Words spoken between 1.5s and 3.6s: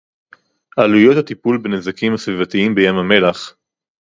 בנזקים הסביבתיים בים-המלח